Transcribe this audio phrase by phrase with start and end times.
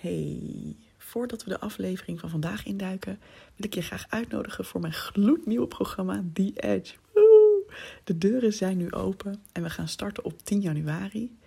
[0.00, 3.18] Hey, voordat we de aflevering van vandaag induiken,
[3.56, 6.94] wil ik je graag uitnodigen voor mijn gloednieuwe programma The Edge.
[8.04, 11.38] De deuren zijn nu open en we gaan starten op 10 januari.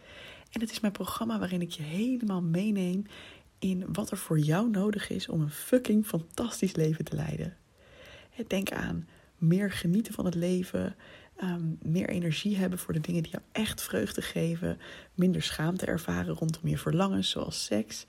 [0.52, 3.06] En het is mijn programma waarin ik je helemaal meeneem
[3.60, 7.58] in wat er voor jou nodig is om een fucking fantastisch leven te leiden.
[8.48, 9.08] Denk aan
[9.38, 10.96] meer genieten van het leven,
[11.38, 14.78] Ehm, meer energie hebben voor de dingen die jou echt vreugde geven,
[15.14, 18.06] minder schaamte ervaren rondom je verlangens, zoals seks,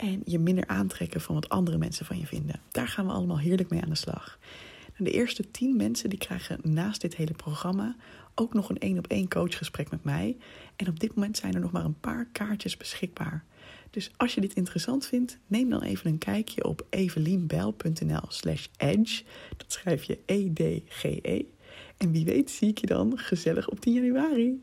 [0.00, 2.60] en je minder aantrekken van wat andere mensen van je vinden.
[2.70, 4.38] Daar gaan we allemaal heerlijk mee aan de slag.
[4.96, 7.96] de eerste tien mensen die krijgen naast dit hele programma
[8.34, 10.36] ook nog een één op één coachgesprek met mij.
[10.76, 13.44] En op dit moment zijn er nog maar een paar kaartjes beschikbaar.
[13.90, 19.22] Dus als je dit interessant vindt, neem dan even een kijkje op evelienbel.nl slash edge.
[19.56, 21.20] Dat schrijf je E-D-G-E.
[21.22, 21.44] -E.
[21.96, 24.62] En wie weet zie ik je dan gezellig op 10 januari.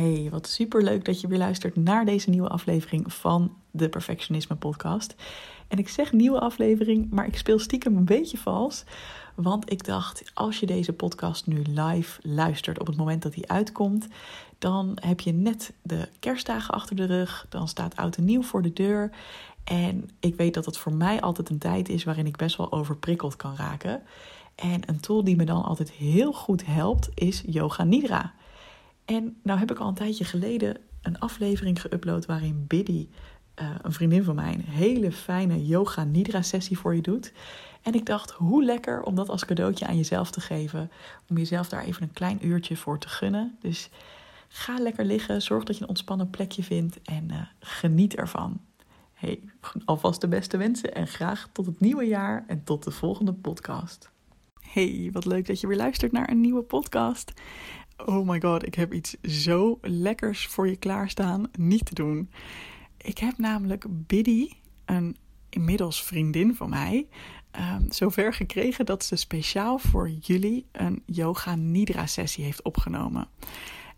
[0.00, 4.56] Hey, wat super leuk dat je weer luistert naar deze nieuwe aflevering van de Perfectionisme
[4.56, 5.14] Podcast.
[5.68, 8.84] En ik zeg nieuwe aflevering, maar ik speel stiekem een beetje vals.
[9.34, 13.44] Want ik dacht, als je deze podcast nu live luistert op het moment dat hij
[13.46, 14.06] uitkomt,
[14.58, 17.46] dan heb je net de kerstdagen achter de rug.
[17.48, 19.10] Dan staat oud en nieuw voor de deur.
[19.64, 22.72] En ik weet dat het voor mij altijd een tijd is waarin ik best wel
[22.72, 24.02] overprikkeld kan raken.
[24.54, 28.32] En een tool die me dan altijd heel goed helpt is Yoga Nidra.
[29.10, 33.08] En nou heb ik al een tijdje geleden een aflevering geüpload waarin Biddy,
[33.60, 37.32] uh, een vriendin van mij, een hele fijne yoga nidra sessie voor je doet.
[37.82, 40.90] En ik dacht, hoe lekker om dat als cadeautje aan jezelf te geven.
[41.28, 43.56] Om jezelf daar even een klein uurtje voor te gunnen.
[43.60, 43.90] Dus
[44.48, 48.60] ga lekker liggen, zorg dat je een ontspannen plekje vindt en uh, geniet ervan.
[49.12, 49.40] Hey,
[49.84, 54.10] alvast de beste wensen en graag tot het nieuwe jaar en tot de volgende podcast.
[54.60, 57.32] Hey, wat leuk dat je weer luistert naar een nieuwe podcast.
[58.06, 62.30] Oh my god, ik heb iets zo lekkers voor je klaarstaan niet te doen.
[62.96, 64.48] Ik heb namelijk Biddy,
[64.84, 65.16] een
[65.48, 67.08] inmiddels vriendin van mij,
[67.52, 73.28] um, zover gekregen dat ze speciaal voor jullie een Yoga Nidra sessie heeft opgenomen.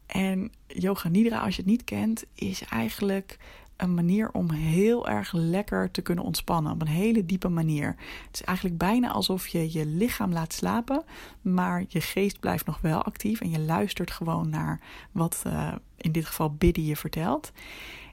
[0.07, 3.39] En Yoga Nidra, als je het niet kent, is eigenlijk
[3.83, 6.73] een manier om heel erg lekker te kunnen ontspannen.
[6.73, 7.97] Op een hele diepe manier.
[8.27, 11.05] Het is eigenlijk bijna alsof je je lichaam laat slapen,
[11.41, 14.81] maar je geest blijft nog wel actief en je luistert gewoon naar
[15.13, 17.53] wat uh, in dit geval Biddy je vertelt.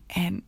[0.08, 0.44] En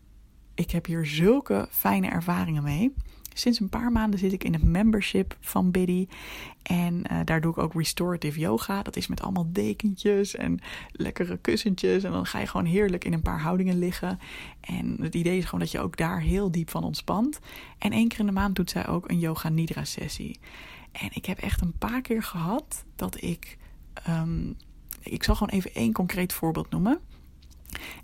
[0.56, 2.94] ik heb hier zulke fijne ervaringen mee.
[3.34, 6.08] Sinds een paar maanden zit ik in het membership van Biddy.
[6.62, 8.84] En uh, daar doe ik ook restorative yoga.
[8.84, 10.60] Dat is met allemaal dekentjes en
[10.92, 12.04] lekkere kussentjes.
[12.04, 14.20] En dan ga je gewoon heerlijk in een paar houdingen liggen.
[14.60, 17.40] En het idee is gewoon dat je ook daar heel diep van ontspant.
[17.78, 20.40] En één keer in de maand doet zij ook een yoga nidra sessie.
[20.92, 23.58] En ik heb echt een paar keer gehad dat ik.
[24.10, 24.56] Um,
[25.04, 27.00] ik zal gewoon even één concreet voorbeeld noemen.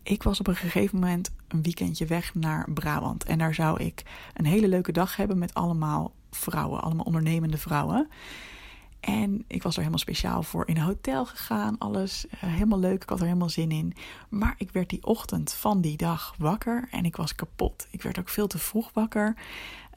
[0.03, 3.23] Ik was op een gegeven moment een weekendje weg naar Brabant.
[3.23, 8.09] En daar zou ik een hele leuke dag hebben met allemaal vrouwen, allemaal ondernemende vrouwen.
[8.99, 11.77] En ik was er helemaal speciaal voor in een hotel gegaan.
[11.77, 13.03] Alles uh, helemaal leuk.
[13.03, 13.93] Ik had er helemaal zin in.
[14.29, 17.87] Maar ik werd die ochtend van die dag wakker en ik was kapot.
[17.91, 19.35] Ik werd ook veel te vroeg wakker.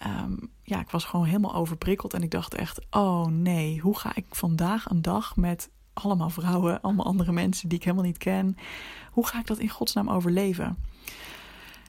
[0.06, 2.14] Um, ja, ik was gewoon helemaal overprikkeld.
[2.14, 6.80] En ik dacht echt: oh nee, hoe ga ik vandaag een dag met allemaal vrouwen,
[6.80, 8.56] allemaal andere mensen die ik helemaal niet ken.
[9.10, 10.76] Hoe ga ik dat in godsnaam overleven?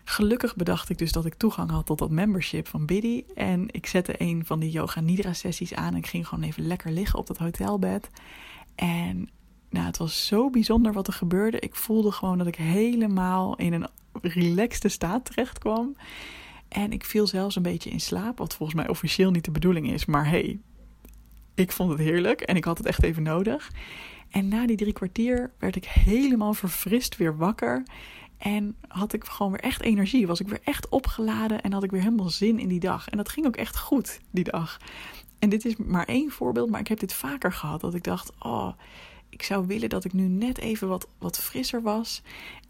[0.03, 3.23] Gelukkig bedacht ik dus dat ik toegang had tot dat membership van Biddy.
[3.35, 5.91] En ik zette een van die yoga nidra sessies aan.
[5.91, 8.09] En ik ging gewoon even lekker liggen op dat hotelbed.
[8.75, 9.29] En
[9.69, 11.59] nou, het was zo bijzonder wat er gebeurde.
[11.59, 13.87] Ik voelde gewoon dat ik helemaal in een
[14.21, 15.95] relaxte staat terecht kwam.
[16.67, 19.91] En ik viel zelfs een beetje in slaap, wat volgens mij officieel niet de bedoeling
[19.91, 20.05] is.
[20.05, 20.59] Maar hey,
[21.55, 23.71] ik vond het heerlijk en ik had het echt even nodig.
[24.31, 27.83] En na die drie kwartier werd ik helemaal verfrist weer wakker.
[28.37, 30.27] En had ik gewoon weer echt energie.
[30.27, 33.09] Was ik weer echt opgeladen en had ik weer helemaal zin in die dag.
[33.09, 34.79] En dat ging ook echt goed die dag.
[35.39, 37.81] En dit is maar één voorbeeld, maar ik heb dit vaker gehad.
[37.81, 38.71] Dat ik dacht, oh,
[39.29, 42.21] ik zou willen dat ik nu net even wat, wat frisser was.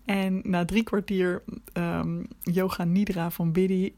[0.06, 1.44] En na drie kwartier
[1.74, 3.94] um, yoga nidra van Biddy,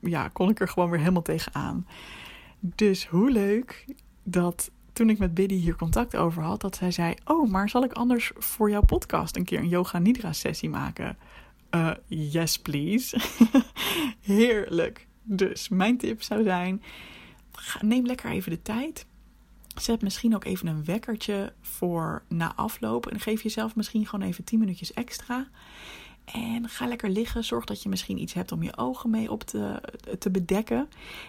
[0.00, 1.86] ja, kon ik er gewoon weer helemaal tegenaan.
[2.60, 3.84] Dus hoe leuk
[4.22, 7.84] dat toen ik met Biddy hier contact over had, dat zij zei: Oh, maar zal
[7.84, 11.16] ik anders voor jouw podcast een keer een Yoga Nidra sessie maken?
[11.70, 13.20] Uh, yes, please.
[14.20, 15.06] Heerlijk.
[15.22, 16.82] Dus mijn tip zou zijn:
[17.80, 19.06] neem lekker even de tijd.
[19.74, 23.06] Zet misschien ook even een wekkertje voor na afloop.
[23.06, 25.48] En geef jezelf misschien gewoon even 10 minuutjes extra.
[26.32, 27.44] En ga lekker liggen.
[27.44, 29.80] Zorg dat je misschien iets hebt om je ogen mee op te,
[30.18, 30.88] te bedekken.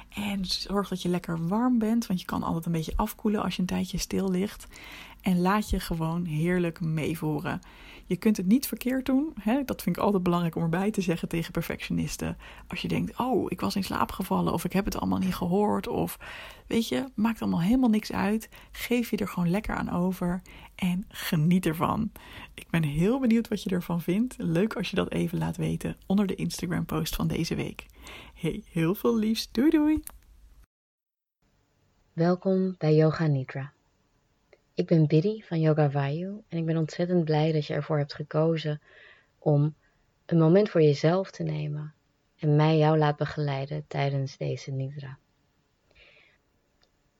[0.09, 2.07] En zorg dat je lekker warm bent.
[2.07, 4.67] Want je kan altijd een beetje afkoelen als je een tijdje stil ligt.
[5.21, 7.61] En laat je gewoon heerlijk meevoeren.
[8.09, 9.33] Je kunt het niet verkeerd doen.
[9.39, 9.63] Hè?
[9.63, 12.37] Dat vind ik altijd belangrijk om erbij te zeggen tegen perfectionisten.
[12.67, 15.35] Als je denkt, oh, ik was in slaap gevallen of ik heb het allemaal niet
[15.35, 15.87] gehoord.
[15.87, 16.17] Of
[16.67, 18.49] weet je, maakt allemaal helemaal niks uit.
[18.71, 20.41] Geef je er gewoon lekker aan over
[20.75, 22.11] en geniet ervan.
[22.53, 24.35] Ik ben heel benieuwd wat je ervan vindt.
[24.37, 27.85] Leuk als je dat even laat weten onder de Instagram post van deze week.
[28.33, 29.51] Hey, heel veel liefs.
[29.51, 30.03] Doei doei.
[32.13, 33.73] Welkom bij Yoga Nidra.
[34.79, 38.13] Ik ben Biddy van Yoga Vayu en ik ben ontzettend blij dat je ervoor hebt
[38.13, 38.81] gekozen
[39.39, 39.75] om
[40.25, 41.93] een moment voor jezelf te nemen
[42.37, 45.17] en mij jou laat begeleiden tijdens deze Nidra.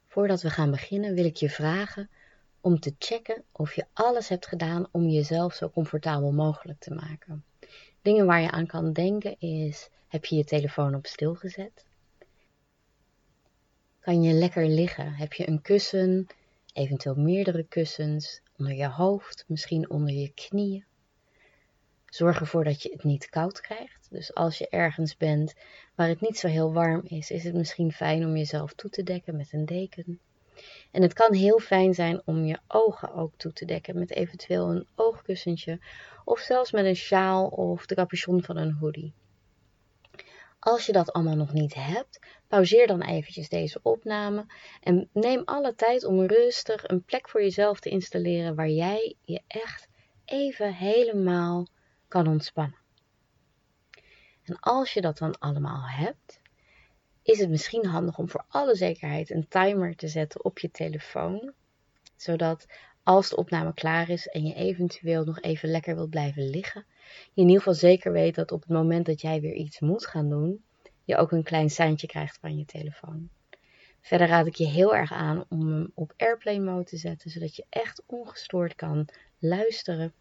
[0.07, 2.09] Voordat we gaan beginnen wil ik je vragen
[2.61, 7.43] om te checken of je alles hebt gedaan om jezelf zo comfortabel mogelijk te maken.
[8.01, 11.85] Dingen waar je aan kan denken is: heb je je telefoon op stil gezet?
[13.99, 15.13] Kan je lekker liggen?
[15.13, 16.27] Heb je een kussen,
[16.79, 20.85] eventueel meerdere kussens onder je hoofd, misschien onder je knieën?
[22.05, 24.07] Zorg ervoor dat je het niet koud krijgt.
[24.09, 25.53] Dus als je ergens bent
[25.95, 29.03] waar het niet zo heel warm is, is het misschien fijn om jezelf toe te
[29.03, 30.19] dekken met een deken.
[30.91, 34.69] En het kan heel fijn zijn om je ogen ook toe te dekken met eventueel
[34.69, 35.79] een oogkussentje
[36.25, 39.13] of zelfs met een sjaal of de capuchon van een hoodie.
[40.59, 44.45] Als je dat allemaal nog niet hebt, pauzeer dan eventjes deze opname
[44.81, 49.41] en neem alle tijd om rustig een plek voor jezelf te installeren waar jij je
[49.47, 49.87] echt
[50.25, 51.67] even helemaal
[52.07, 52.77] kan ontspannen.
[54.43, 56.41] En als je dat dan allemaal hebt,
[57.23, 61.53] is het misschien handig om voor alle zekerheid een timer te zetten op je telefoon,
[62.15, 62.65] zodat
[63.03, 66.85] als de opname klaar is en je eventueel nog even lekker wilt blijven liggen,
[67.33, 70.05] je in ieder geval zeker weet dat op het moment dat jij weer iets moet
[70.05, 70.63] gaan doen,
[71.03, 73.29] je ook een klein seintje krijgt van je telefoon.
[74.01, 77.55] Verder raad ik je heel erg aan om hem op airplane mode te zetten, zodat
[77.55, 79.07] je echt ongestoord kan
[79.39, 80.13] luisteren.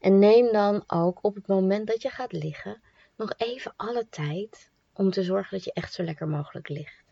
[0.00, 2.80] En neem dan ook op het moment dat je gaat liggen
[3.16, 7.04] nog even alle tijd om te zorgen dat je echt zo lekker mogelijk ligt.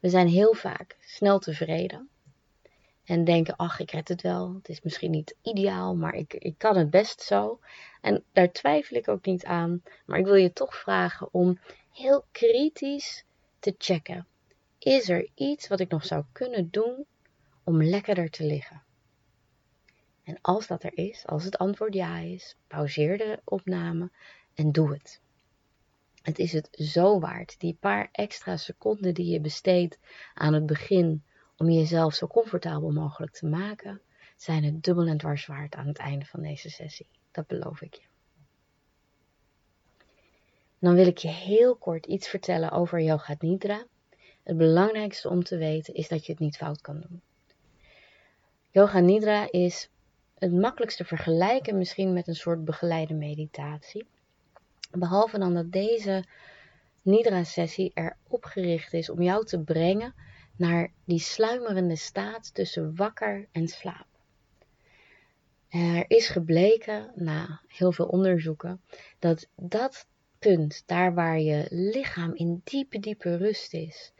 [0.00, 2.08] We zijn heel vaak snel tevreden
[3.08, 4.54] en denken, ach, ik red het wel.
[4.54, 7.60] Het is misschien niet ideaal, maar ik, ik kan het best zo.
[8.00, 9.82] En daar twijfel ik ook niet aan.
[10.06, 11.58] Maar ik wil je toch vragen om
[11.92, 13.24] heel kritisch
[13.58, 14.26] te checken.
[14.78, 17.06] Is er iets wat ik nog zou kunnen doen
[17.64, 18.82] om lekkerder te liggen?
[20.24, 24.10] En als dat er is, als het antwoord ja is, pauzeer de opname
[24.54, 25.20] en doe het.
[26.22, 29.98] Het is het zo waard, die paar extra seconden die je besteedt
[30.34, 31.22] aan het begin
[31.58, 34.00] om jezelf zo comfortabel mogelijk te maken,
[34.36, 37.08] zijn het dubbel en dwars waard aan het einde van deze sessie.
[37.30, 38.06] Dat beloof ik je.
[40.78, 43.84] Dan wil ik je heel kort iets vertellen over Yoga Nidra.
[44.42, 47.20] Het belangrijkste om te weten is dat je het niet fout kan doen.
[48.70, 49.90] Yoga Nidra is
[50.38, 54.06] het makkelijkste vergelijken misschien met een soort begeleide meditatie.
[54.90, 56.24] Behalve dan dat deze
[57.02, 60.14] Nidra-sessie erop gericht is om jou te brengen
[60.58, 64.06] naar die sluimerende staat tussen wakker en slaap.
[65.68, 68.80] Er is gebleken, na heel veel onderzoeken,
[69.18, 70.06] dat dat
[70.38, 74.12] punt, daar waar je lichaam in diepe, diepe rust is,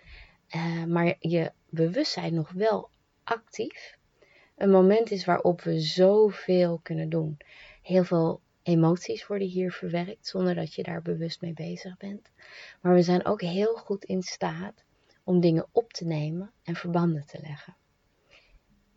[0.56, 2.90] uh, maar je bewustzijn nog wel
[3.24, 3.98] actief,
[4.56, 7.36] een moment is waarop we zoveel kunnen doen.
[7.82, 12.30] Heel veel emoties worden hier verwerkt zonder dat je daar bewust mee bezig bent.
[12.80, 14.84] Maar we zijn ook heel goed in staat
[15.28, 17.76] om dingen op te nemen en verbanden te leggen.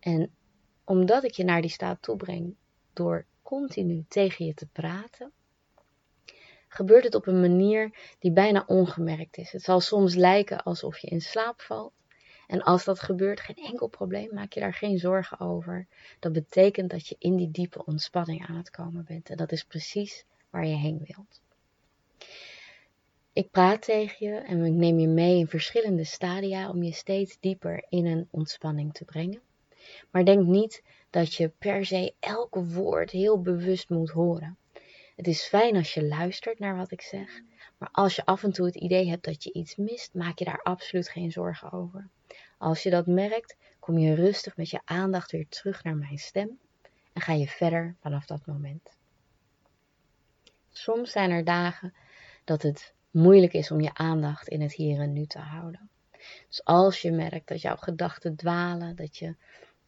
[0.00, 0.34] En
[0.84, 2.54] omdat ik je naar die staat toe breng
[2.92, 5.32] door continu tegen je te praten,
[6.68, 9.52] gebeurt het op een manier die bijna ongemerkt is.
[9.52, 11.92] Het zal soms lijken alsof je in slaap valt.
[12.46, 15.86] En als dat gebeurt, geen enkel probleem, maak je daar geen zorgen over.
[16.18, 19.30] Dat betekent dat je in die diepe ontspanning aan het komen bent.
[19.30, 21.40] En dat is precies waar je heen wilt.
[23.34, 27.36] Ik praat tegen je en ik neem je mee in verschillende stadia om je steeds
[27.40, 29.40] dieper in een ontspanning te brengen.
[30.10, 34.56] Maar denk niet dat je per se elke woord heel bewust moet horen.
[35.16, 37.40] Het is fijn als je luistert naar wat ik zeg,
[37.78, 40.44] maar als je af en toe het idee hebt dat je iets mist, maak je
[40.44, 42.08] daar absoluut geen zorgen over.
[42.58, 46.58] Als je dat merkt, kom je rustig met je aandacht weer terug naar mijn stem
[47.12, 48.96] en ga je verder vanaf dat moment.
[50.70, 51.94] Soms zijn er dagen
[52.44, 55.90] dat het moeilijk is om je aandacht in het hier en nu te houden.
[56.48, 59.36] Dus als je merkt dat jouw gedachten dwalen, dat je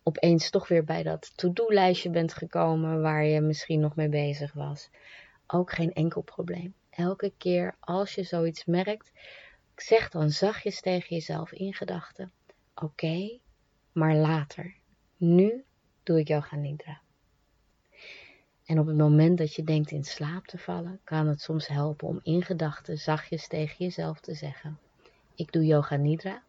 [0.03, 4.91] opeens toch weer bij dat to-do-lijstje bent gekomen waar je misschien nog mee bezig was,
[5.47, 6.75] ook geen enkel probleem.
[6.91, 9.13] Elke keer als je zoiets merkt,
[9.77, 12.33] zeg dan zachtjes tegen jezelf in gedachten:
[12.75, 13.39] Oké,
[13.93, 14.75] maar later.
[15.17, 15.65] Nu
[16.03, 17.04] doe ik yoga nidra.
[18.65, 22.09] En op het moment dat je denkt in slaap te vallen, kan het soms helpen
[22.09, 24.79] om in gedachten zachtjes tegen jezelf te zeggen:
[25.35, 26.43] Ik doe yoga nidra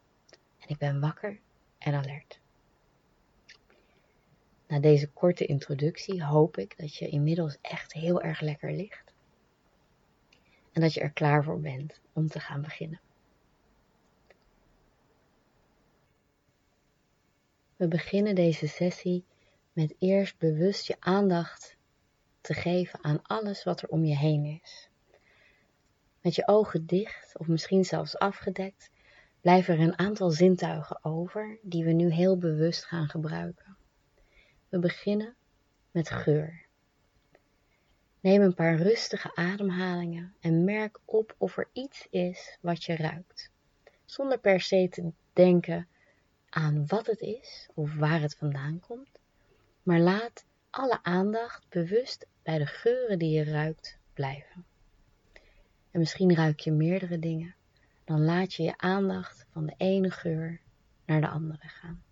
[0.59, 1.39] en ik ben wakker
[1.77, 2.39] en alert.
[4.67, 9.13] Na deze korte introductie hoop ik dat je inmiddels echt heel erg lekker ligt
[10.71, 12.99] en dat je er klaar voor bent om te gaan beginnen.
[17.75, 19.23] We beginnen deze sessie
[19.73, 21.74] met eerst bewust je aandacht
[22.45, 24.89] te geven aan alles wat er om je heen is.
[26.21, 28.89] Met je ogen dicht of misschien zelfs afgedekt
[29.41, 33.77] blijven er een aantal zintuigen over die we nu heel bewust gaan gebruiken.
[34.69, 35.35] We beginnen
[35.91, 36.65] met geur.
[38.19, 43.51] Neem een paar rustige ademhalingen en merk op of er iets is wat je ruikt.
[44.05, 45.87] Zonder per se te denken
[46.49, 49.19] aan wat het is of waar het vandaan komt,
[49.83, 54.65] maar laat alle aandacht bewust bij de geuren die je ruikt blijven.
[55.91, 57.55] En misschien ruik je meerdere dingen,
[58.03, 60.61] dan laat je je aandacht van de ene geur
[61.05, 62.03] naar de andere gaan.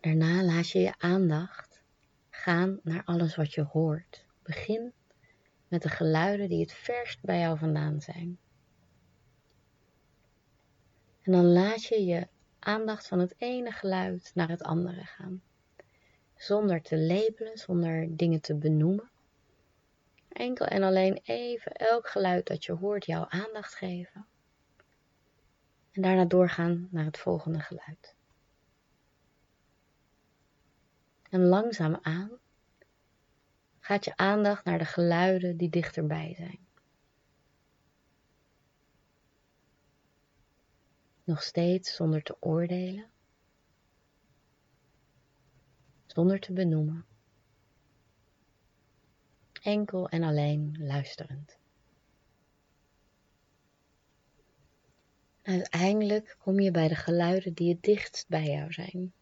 [0.00, 1.82] Daarna laat je je aandacht
[2.30, 4.24] gaan naar alles wat je hoort.
[4.42, 4.92] Begin
[5.68, 8.38] met de geluiden die het verst bij jou vandaan zijn.
[11.22, 12.28] En dan laat je je
[12.66, 15.42] aandacht van het ene geluid naar het andere gaan.
[16.36, 19.10] Zonder te labelen, zonder dingen te benoemen.
[20.28, 24.26] Enkel en alleen even elk geluid dat je hoort jouw aandacht geven.
[25.92, 28.14] En daarna doorgaan naar het volgende geluid.
[31.30, 32.30] En langzaam aan
[33.80, 36.65] gaat je aandacht naar de geluiden die dichterbij zijn.
[41.26, 43.10] Nog steeds zonder te oordelen,
[46.06, 47.04] zonder te benoemen,
[49.62, 51.58] enkel en alleen luisterend.
[55.42, 59.12] Uiteindelijk kom je bij de geluiden die het dichtst bij jou zijn.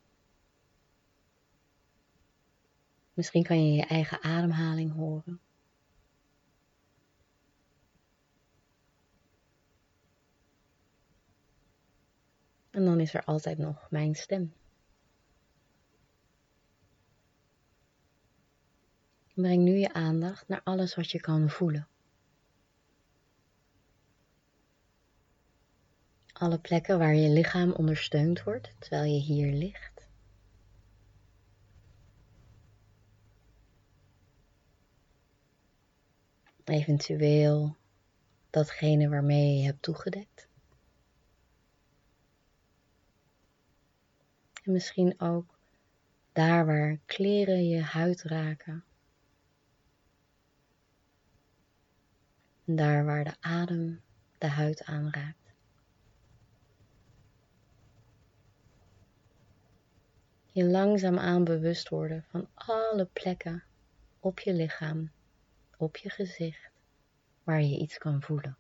[3.14, 5.40] Misschien kan je je eigen ademhaling horen.
[12.74, 14.52] En dan is er altijd nog mijn stem.
[19.34, 21.88] Breng nu je aandacht naar alles wat je kan voelen.
[26.32, 30.08] Alle plekken waar je lichaam ondersteund wordt terwijl je hier ligt.
[36.64, 37.76] Eventueel
[38.50, 40.48] datgene waarmee je hebt toegedekt.
[44.64, 45.58] En misschien ook
[46.32, 48.84] daar waar kleren je huid raken.
[52.64, 54.00] En daar waar de adem
[54.38, 55.52] de huid aanraakt.
[60.52, 63.62] Je langzaamaan bewust worden van alle plekken
[64.20, 65.10] op je lichaam
[65.76, 66.70] op je gezicht
[67.42, 68.56] waar je iets kan voelen.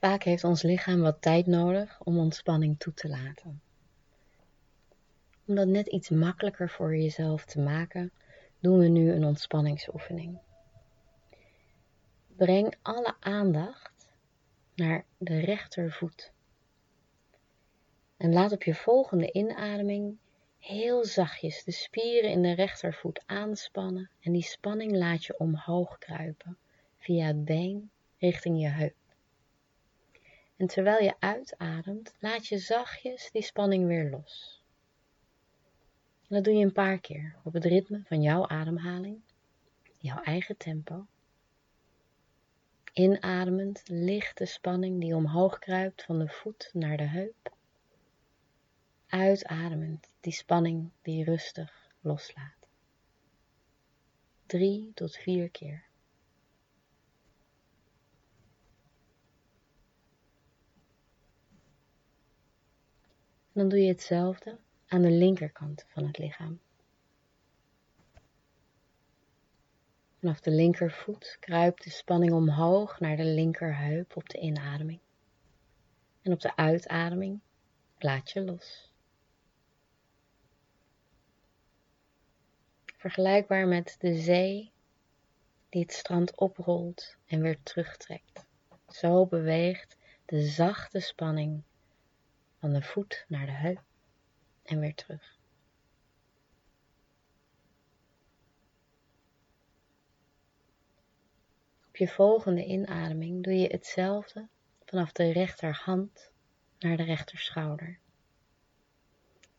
[0.00, 3.62] Vaak heeft ons lichaam wat tijd nodig om ontspanning toe te laten.
[5.46, 8.12] Om dat net iets makkelijker voor jezelf te maken,
[8.60, 10.38] doen we nu een ontspanningsoefening.
[12.36, 14.08] Breng alle aandacht
[14.74, 16.32] naar de rechtervoet.
[18.16, 20.18] En laat op je volgende inademing
[20.58, 26.58] heel zachtjes de spieren in de rechtervoet aanspannen en die spanning laat je omhoog kruipen
[26.98, 28.99] via het been richting je heup.
[30.60, 34.62] En terwijl je uitademt, laat je zachtjes die spanning weer los.
[36.28, 39.20] En dat doe je een paar keer op het ritme van jouw ademhaling,
[39.96, 41.06] jouw eigen tempo.
[42.92, 47.54] Inademend lichte spanning die omhoog kruipt van de voet naar de heup.
[49.06, 52.66] Uitademend die spanning die rustig loslaat.
[54.46, 55.89] Drie tot vier keer.
[63.60, 66.60] Dan doe je hetzelfde aan de linkerkant van het lichaam.
[70.18, 75.00] Vanaf de linkervoet kruipt de spanning omhoog naar de linkerheup op de inademing.
[76.22, 77.40] En op de uitademing
[77.98, 78.92] laat je los.
[82.96, 84.72] Vergelijkbaar met de zee
[85.68, 88.44] die het strand oprolt en weer terugtrekt.
[88.88, 91.62] Zo beweegt de zachte spanning
[92.60, 93.82] van de voet naar de heup
[94.62, 95.38] en weer terug.
[101.88, 104.48] Op je volgende inademing doe je hetzelfde
[104.84, 106.30] vanaf de rechterhand
[106.78, 107.98] naar de rechterschouder.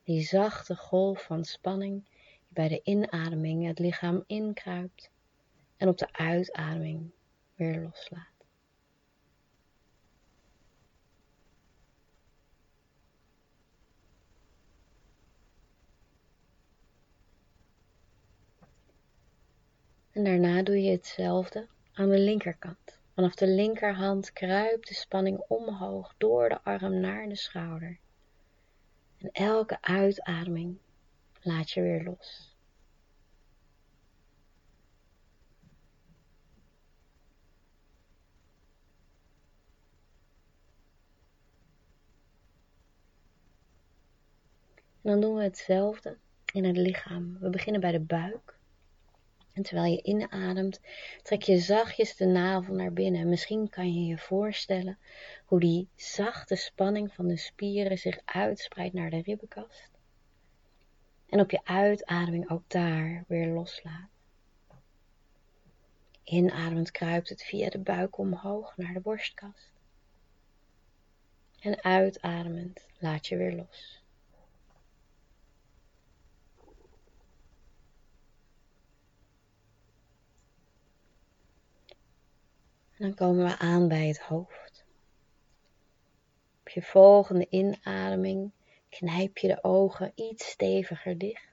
[0.03, 2.19] Die zachte golf van spanning die
[2.53, 5.11] bij de inademing het lichaam inkruipt
[5.77, 7.11] en op de uitademing
[7.55, 8.30] weer loslaat.
[20.11, 22.99] En daarna doe je hetzelfde aan de linkerkant.
[23.15, 27.99] Vanaf de linkerhand kruipt de spanning omhoog door de arm naar de schouder.
[29.17, 30.77] En elke uitademing
[31.41, 32.55] laat je weer los.
[45.01, 46.17] En dan doen we hetzelfde
[46.53, 47.37] in het lichaam.
[47.39, 48.59] We beginnen bij de buik.
[49.53, 50.79] En terwijl je inademt,
[51.23, 53.29] trek je zachtjes de navel naar binnen.
[53.29, 54.97] Misschien kan je je voorstellen
[55.45, 59.89] hoe die zachte spanning van de spieren zich uitspreidt naar de ribbenkast.
[61.29, 64.09] En op je uitademing ook daar weer loslaat.
[66.23, 69.71] Inademend kruipt het via de buik omhoog naar de borstkast.
[71.59, 74.00] En uitademend laat je weer los.
[83.01, 84.85] Dan komen we aan bij het hoofd.
[86.59, 88.51] Op je volgende inademing
[88.89, 91.49] knijp je de ogen iets steviger dicht.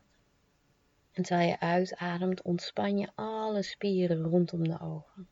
[1.12, 5.28] En terwijl je uitademt, ontspan je alle spieren rondom de ogen.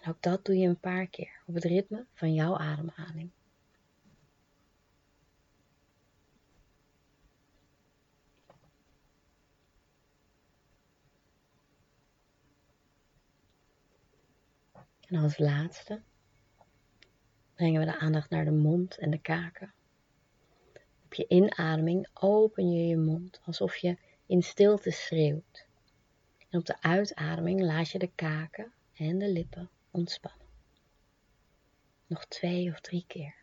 [0.00, 3.30] En ook dat doe je een paar keer op het ritme van jouw ademhaling.
[15.10, 16.02] En als laatste
[17.54, 19.72] brengen we de aandacht naar de mond en de kaken.
[21.04, 23.96] Op je inademing open je je mond alsof je
[24.26, 25.66] in stilte schreeuwt.
[26.48, 30.46] En op de uitademing laat je de kaken en de lippen ontspannen.
[32.06, 33.39] Nog twee of drie keer.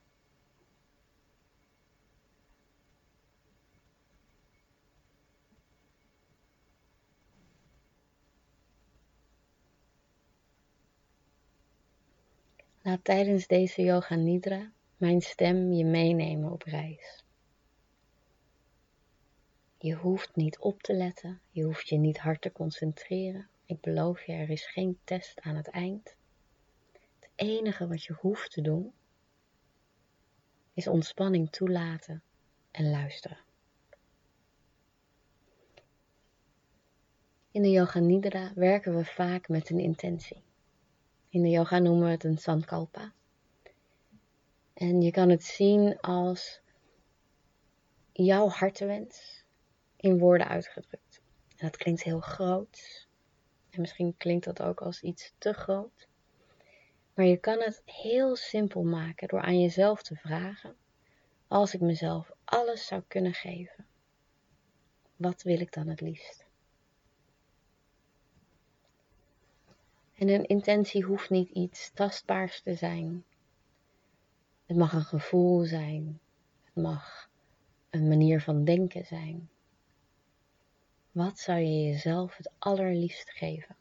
[12.87, 17.23] Laat tijdens deze yoga nidra mijn stem je meenemen op reis.
[19.77, 23.47] Je hoeft niet op te letten, je hoeft je niet hard te concentreren.
[23.65, 26.15] Ik beloof je, er is geen test aan het eind.
[27.19, 28.93] Het enige wat je hoeft te doen,
[30.73, 32.23] is ontspanning toelaten
[32.71, 33.39] en luisteren.
[37.51, 40.45] In de Yoga Nidra werken we vaak met een intentie.
[41.29, 43.13] In de yoga noemen we het een sankalpa.
[44.73, 46.61] En je kan het zien als
[48.11, 49.45] jouw hartewens
[49.95, 51.21] in woorden uitgedrukt.
[51.49, 53.07] En dat klinkt heel groot.
[53.69, 56.07] En misschien klinkt dat ook als iets te groot.
[57.13, 60.75] Maar je kan het heel simpel maken door aan jezelf te vragen:
[61.47, 63.85] als ik mezelf alles zou kunnen geven,
[65.15, 66.46] wat wil ik dan het liefst?
[70.17, 73.25] En een intentie hoeft niet iets tastbaars te zijn.
[74.65, 76.19] Het mag een gevoel zijn.
[76.63, 77.29] Het mag
[77.89, 79.49] een manier van denken zijn.
[81.11, 83.75] Wat zou je jezelf het allerliefst geven?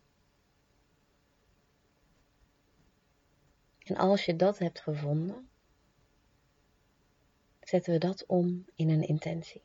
[3.78, 5.48] En als je dat hebt gevonden,
[7.60, 9.62] zetten we dat om in een intentie.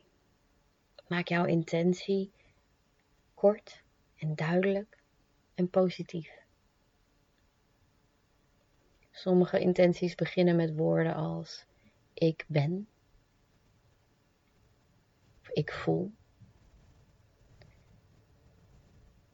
[1.08, 2.32] Maak jouw intentie
[3.34, 3.84] kort
[4.16, 4.98] en duidelijk
[5.56, 6.41] en positief.
[9.12, 11.66] Sommige intenties beginnen met woorden als
[12.14, 12.88] ik ben,
[15.42, 16.12] of ik voel.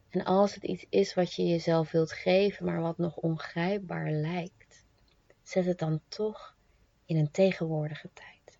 [0.08, 4.84] En als het iets is wat je jezelf wilt geven, maar wat nog ongrijpbaar lijkt,
[5.42, 6.56] zet het dan toch
[7.04, 8.58] in een tegenwoordige tijd.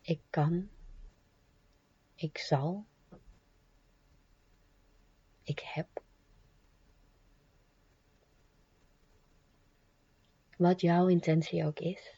[0.00, 0.68] Ik kan,
[2.14, 2.86] ik zal,
[5.42, 6.06] ik heb.
[10.58, 12.14] Wat jouw intentie ook is,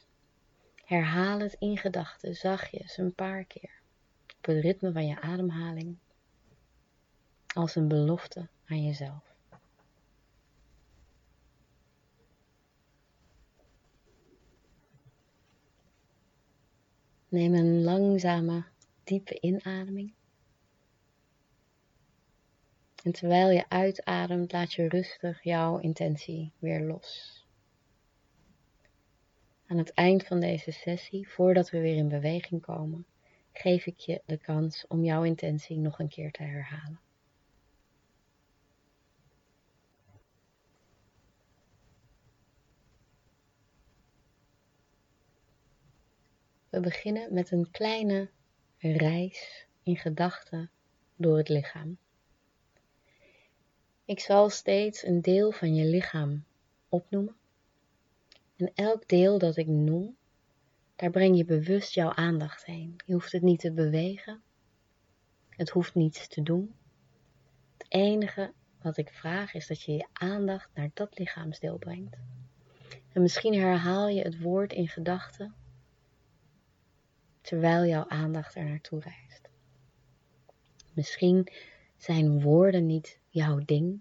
[0.85, 3.81] herhaal het in gedachten zachtjes een paar keer
[4.39, 5.97] op het ritme van je ademhaling
[7.55, 9.35] als een belofte aan jezelf.
[17.29, 18.65] Neem een langzame,
[19.05, 20.13] diepe inademing.
[23.03, 27.40] En terwijl je uitademt, laat je rustig jouw intentie weer los.
[29.71, 33.07] Aan het eind van deze sessie, voordat we weer in beweging komen,
[33.53, 37.01] geef ik je de kans om jouw intentie nog een keer te herhalen.
[46.69, 48.31] We beginnen met een kleine
[48.79, 50.71] reis in gedachten
[51.17, 51.99] door het lichaam.
[54.05, 56.45] Ik zal steeds een deel van je lichaam
[56.89, 57.40] opnoemen.
[58.61, 60.17] En elk deel dat ik noem,
[60.97, 62.97] daar breng je bewust jouw aandacht heen.
[63.07, 64.43] Je hoeft het niet te bewegen.
[65.49, 66.75] Het hoeft niets te doen.
[67.79, 72.17] Het enige wat ik vraag is dat je je aandacht naar dat lichaamsdeel brengt.
[73.13, 75.55] En misschien herhaal je het woord in gedachten
[77.41, 79.49] terwijl jouw aandacht er naartoe reist.
[80.93, 81.49] Misschien
[81.97, 84.01] zijn woorden niet jouw ding,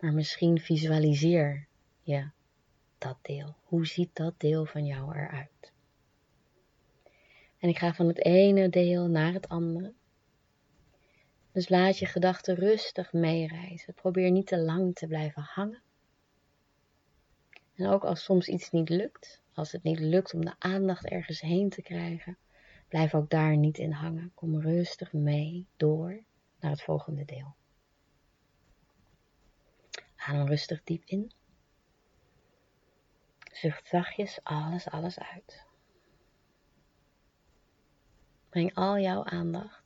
[0.00, 1.66] maar misschien visualiseer
[2.02, 2.30] je
[3.22, 3.54] deel.
[3.64, 5.72] Hoe ziet dat deel van jou eruit?
[7.58, 9.92] En ik ga van het ene deel naar het andere.
[11.52, 13.94] Dus laat je gedachten rustig meereizen.
[13.94, 15.82] Probeer niet te lang te blijven hangen.
[17.74, 21.40] En ook als soms iets niet lukt, als het niet lukt om de aandacht ergens
[21.40, 22.36] heen te krijgen,
[22.92, 24.32] Blijf ook daar niet in hangen.
[24.34, 26.22] Kom rustig mee door
[26.60, 27.54] naar het volgende deel.
[30.16, 31.32] Adem rustig diep in.
[33.52, 35.64] Zucht zachtjes alles, alles uit.
[38.48, 39.82] Breng al jouw aandacht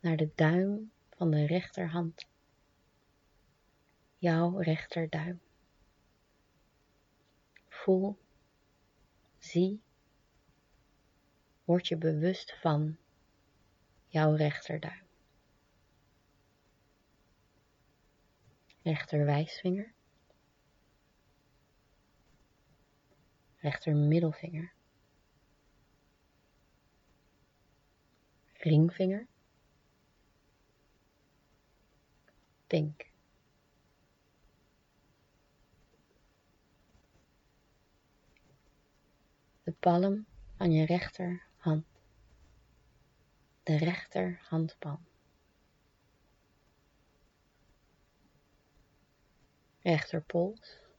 [0.00, 2.26] naar de duim van de rechterhand.
[4.18, 5.40] Jouw rechterduim.
[7.68, 8.18] Voel,
[9.38, 9.82] zie
[11.64, 12.96] word je bewust van
[14.06, 15.06] jouw rechterduim.
[18.82, 19.92] Rechterwijsvinger.
[23.62, 24.72] Rechter middelvinger.
[28.52, 29.26] Ringvinger.
[32.66, 33.08] Pink.
[39.62, 41.86] De palm van je rechter hand.
[43.62, 45.06] De rechterhandpan.
[49.82, 50.89] Rechterpols.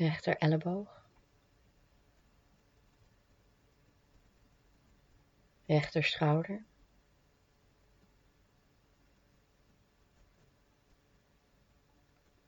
[0.00, 1.02] Rechter elleboog.
[5.66, 6.64] Rechter schouder.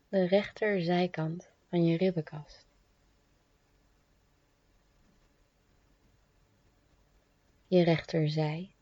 [0.08, 2.66] De rechterzijkant van je ribbenkast.
[7.72, 8.74] je rechterzij.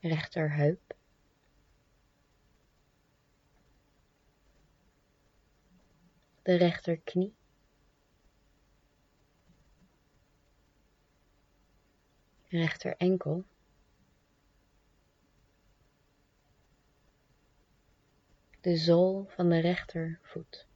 [0.00, 0.98] Rechterheup.
[6.42, 7.34] De rechterknie.
[12.48, 13.44] Rechter enkel.
[18.60, 20.68] De zool van de rechtervoet.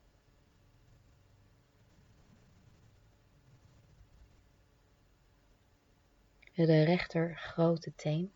[6.55, 8.33] de rechter grote teen.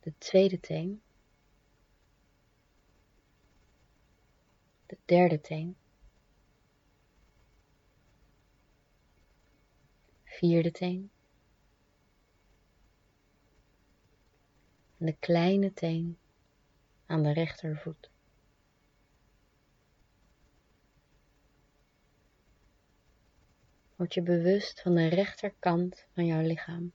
[0.00, 1.02] De tweede teen.
[5.06, 5.76] Derde teen.
[10.24, 11.10] Vierde teen.
[14.98, 16.18] En de kleine teen
[17.06, 18.10] aan de rechtervoet.
[23.96, 26.92] word je bewust van de rechterkant van jouw lichaam.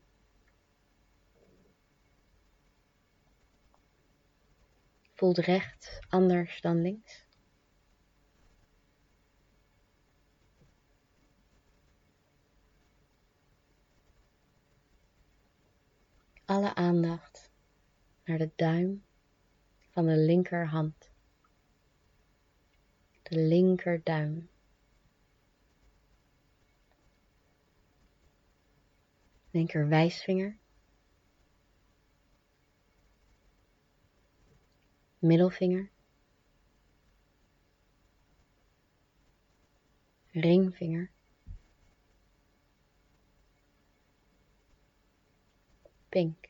[5.14, 7.26] Voelt rechts anders dan links.
[16.52, 17.52] Alle aandacht
[18.24, 19.04] naar de duim
[19.90, 21.12] van de linkerhand.
[23.22, 24.50] De linkerduim.
[29.52, 30.58] Linker wijsvinger.
[35.20, 35.90] Middelvinger.
[40.32, 41.12] Ringvinger.
[46.12, 46.50] Pink.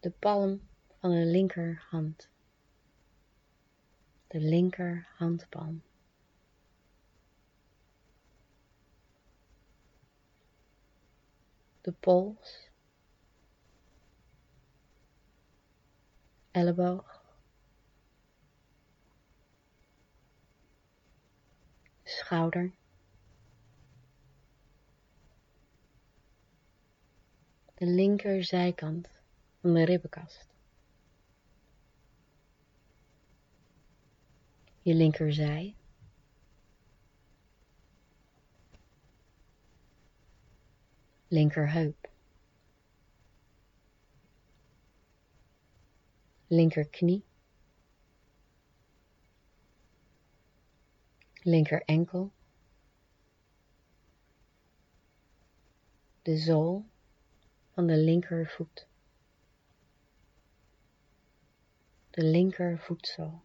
[0.00, 0.68] De palm
[1.00, 2.28] van de linkerhand.
[4.26, 5.82] De linkerhandpalm.
[11.80, 12.70] De pols.
[16.50, 17.22] Elleboog.
[22.04, 22.72] Schouder.
[27.76, 29.08] De linkerzijkant
[29.60, 30.54] van de ribbenkast.
[34.82, 35.74] Je linkerzij.
[41.28, 42.10] Linkerheup.
[46.46, 47.24] Linkerknie.
[51.42, 52.32] Linker enkel.
[56.22, 56.86] De zool
[57.76, 58.86] van de linkervoet.
[62.10, 63.42] De linkervoetzool.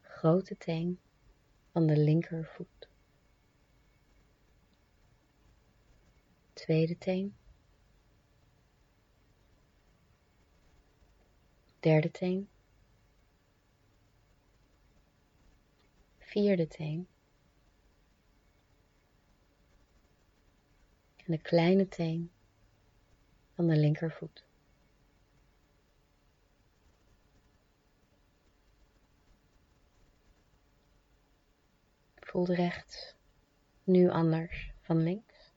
[0.00, 1.00] Grote teen
[1.72, 2.88] van de linkervoet.
[6.52, 7.36] Tweede teen.
[11.80, 12.48] Derde teen.
[16.18, 17.08] Vierde teen.
[21.24, 22.30] En de kleine teen
[23.54, 24.44] van de linkervoet.
[32.14, 33.14] Voel rechts,
[33.84, 35.52] nu anders van links.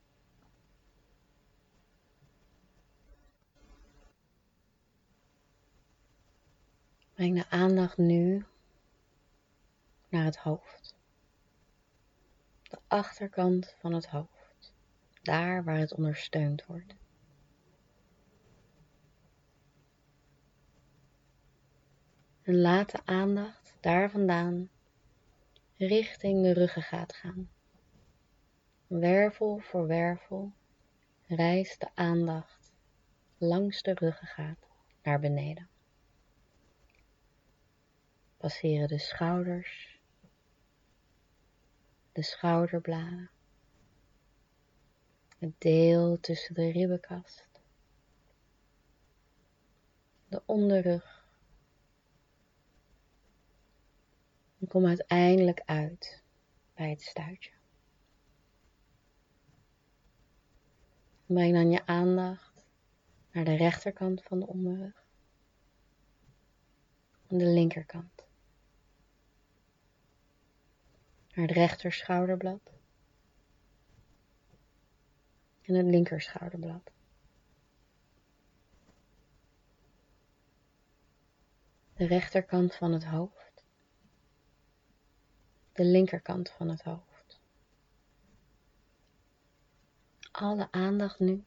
[7.13, 8.45] Breng de aandacht nu
[10.09, 10.95] naar het hoofd.
[12.63, 14.36] De achterkant van het hoofd
[15.27, 16.95] daar waar het ondersteund wordt.
[22.41, 24.69] En laat de aandacht daar vandaan
[25.77, 27.49] richting de ruggengraat gaan.
[28.87, 30.51] Wervel voor wervel
[31.27, 32.73] reist de aandacht
[33.37, 34.67] langs de ruggengraat
[35.03, 35.67] naar beneden.
[38.37, 39.99] Passeren de schouders,
[42.11, 43.29] de schouderbladen,
[45.37, 47.47] het deel tussen de ribbenkast,
[50.27, 51.25] de onderrug.
[54.59, 56.23] En kom uiteindelijk uit
[56.73, 57.51] bij het stuitje.
[61.25, 62.63] Breng dan je aandacht
[63.31, 65.05] naar de rechterkant van de onderrug
[67.27, 68.25] en de linkerkant.
[71.33, 72.76] Naar het rechter schouderblad
[75.67, 76.91] en het linkerschouderblad.
[81.93, 83.63] De rechterkant van het hoofd.
[85.71, 87.39] De linkerkant van het hoofd.
[90.31, 91.43] Alle aandacht nu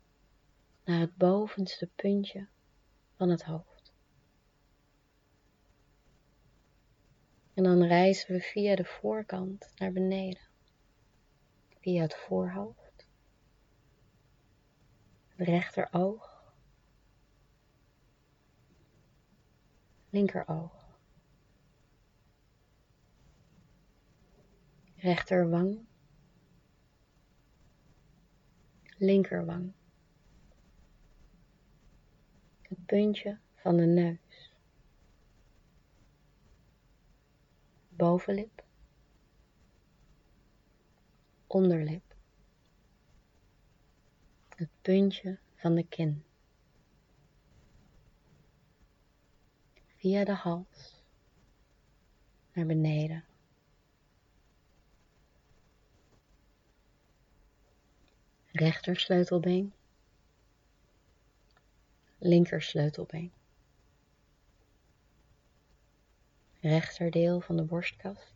[0.85, 2.47] naar het bovenste puntje
[3.17, 3.93] van het hoofd.
[7.55, 10.49] En dan reizen we via de voorkant naar beneden.
[11.81, 12.80] Via het voorhoofd
[15.41, 16.45] rechteroog,
[20.11, 20.73] linkeroog,
[24.97, 25.79] rechterwang,
[28.97, 29.73] linkerwang,
[32.63, 34.53] het puntje van de neus,
[37.89, 38.65] bovenlip,
[41.47, 42.10] onderlip
[44.61, 46.25] het puntje van de kin.
[49.97, 51.03] Via de hals
[52.53, 53.25] naar beneden.
[58.53, 59.73] Rechter sleutelbeen.
[62.19, 63.33] Linker sleutelbeen.
[66.61, 68.35] Rechterdeel van de borstkast.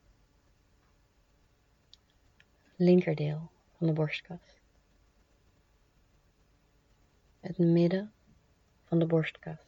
[2.77, 4.64] linkerdeel van de borstkas.
[7.45, 8.13] Het midden
[8.85, 9.61] van de borstkas.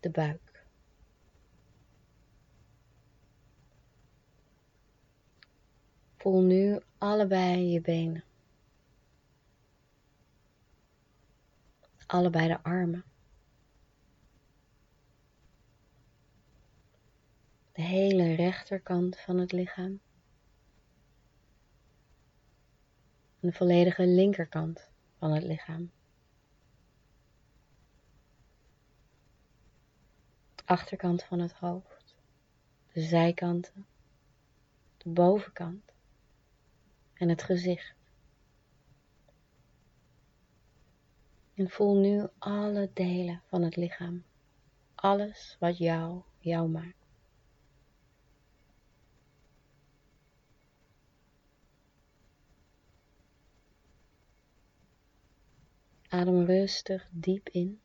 [0.00, 0.64] De buik.
[6.16, 8.24] Voel nu allebei je benen.
[12.06, 13.04] Allebei de armen.
[17.72, 20.00] De hele rechterkant van het lichaam.
[23.35, 25.90] En de volledige linkerkant van het lichaam.
[30.66, 32.14] achterkant van het hoofd,
[32.92, 33.86] de zijkanten,
[34.96, 35.92] de bovenkant
[37.14, 37.94] en het gezicht.
[41.54, 44.24] En voel nu alle delen van het lichaam,
[44.94, 46.95] alles wat jou jou maakt.
[56.08, 57.80] Adem rustig diep in.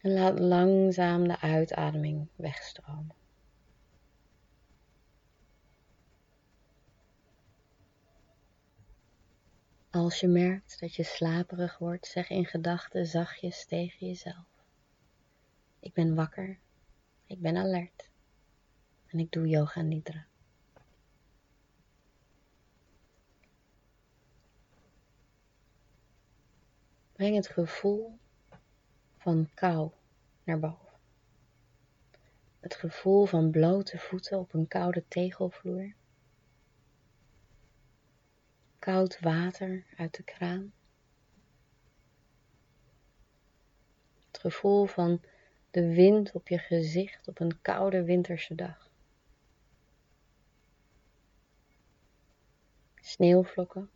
[0.00, 3.14] En laat langzaam de uitademing wegstromen.
[9.90, 14.46] Als je merkt dat je slaperig wordt, zeg in gedachten zachtjes tegen jezelf.
[15.80, 16.58] Ik ben wakker,
[17.26, 18.10] ik ben alert
[19.06, 20.26] en ik doe yoga nidra.
[27.24, 28.18] Breng het gevoel
[29.16, 29.90] van kou
[30.42, 30.98] naar boven.
[32.60, 35.94] Het gevoel van blote voeten op een koude tegelvloer.
[38.78, 40.72] Koud water uit de kraan.
[44.26, 45.20] Het gevoel van
[45.70, 48.90] de wind op je gezicht op een koude winterse dag.
[53.00, 53.90] Sneeuwvlokken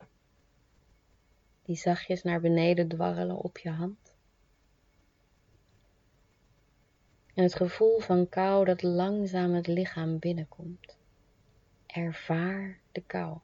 [1.68, 4.14] die zachtjes naar beneden dwarrelen op je hand.
[7.34, 10.96] En het gevoel van kou dat langzaam het lichaam binnenkomt.
[11.86, 13.38] Ervaar de kou.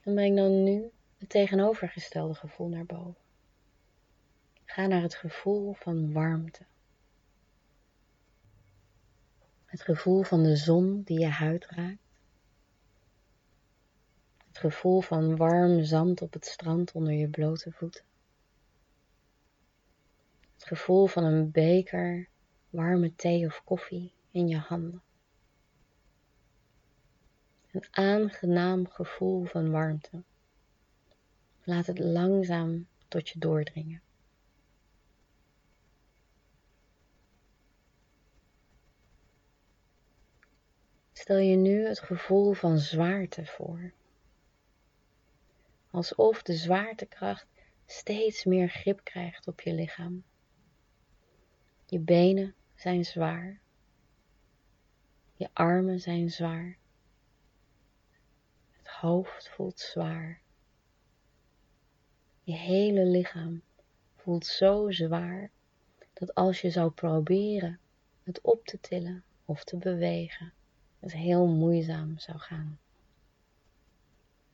[0.00, 3.22] En breng dan nu het tegenovergestelde gevoel naar boven.
[4.64, 6.64] Ga naar het gevoel van warmte.
[9.72, 11.98] Het gevoel van de zon die je huid raakt.
[14.46, 18.04] Het gevoel van warm zand op het strand onder je blote voeten.
[20.54, 22.28] Het gevoel van een beker
[22.70, 25.02] warme thee of koffie in je handen.
[27.70, 30.22] Een aangenaam gevoel van warmte.
[31.62, 34.02] Laat het langzaam tot je doordringen.
[41.22, 43.92] Stel je nu het gevoel van zwaarte voor.
[45.90, 47.46] Alsof de zwaartekracht
[47.86, 50.24] steeds meer grip krijgt op je lichaam.
[51.86, 53.60] Je benen zijn zwaar.
[55.36, 56.76] Je armen zijn zwaar.
[58.70, 60.40] Het hoofd voelt zwaar.
[62.42, 63.62] Je hele lichaam
[64.16, 65.50] voelt zo zwaar
[66.12, 67.80] dat als je zou proberen
[68.22, 70.52] het op te tillen of te bewegen,
[71.02, 72.78] het heel moeizaam zou gaan.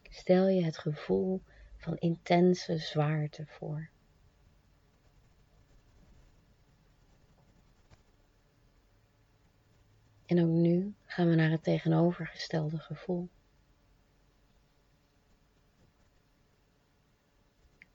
[0.02, 1.42] Stel je het gevoel
[1.76, 3.88] van intense zwaarte voor.
[10.26, 13.28] En ook nu gaan we naar het tegenovergestelde gevoel.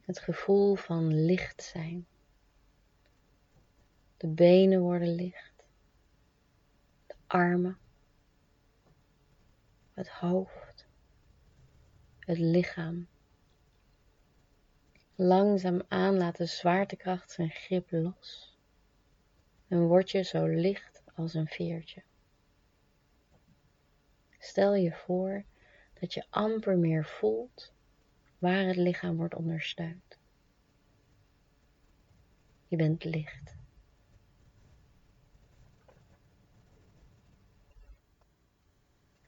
[0.02, 2.06] Het gevoel van licht zijn.
[4.18, 5.66] De benen worden licht.
[7.08, 7.78] De armen
[9.94, 10.88] het hoofd,
[12.20, 13.08] het lichaam.
[15.16, 18.58] Langzaam aan laat de zwaartekracht zijn grip los
[19.68, 22.04] en word je zo licht als een veertje.
[24.40, 25.44] Stel je voor
[26.00, 27.74] dat je amper meer voelt
[28.38, 30.18] waar het lichaam wordt ondersteund.
[32.68, 33.56] Je bent licht.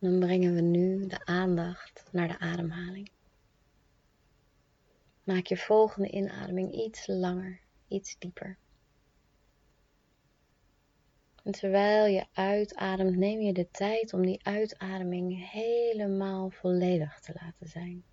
[0.05, 3.11] Dan brengen we nu de aandacht naar de ademhaling.
[5.23, 8.57] Maak je volgende inademing iets langer, iets dieper.
[11.43, 17.67] En terwijl je uitademt, neem je de tijd om die uitademing helemaal volledig te laten
[17.67, 18.03] zijn.